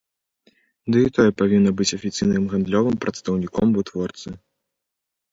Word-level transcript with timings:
Ды 0.93 0.97
і 1.07 1.09
тое 1.17 1.31
павінна 1.41 1.73
быць 1.81 1.85
афіцыйным 1.97 2.43
гандлёвым 2.53 2.95
прадстаўніком 3.03 3.67
вытворцы. 3.77 4.29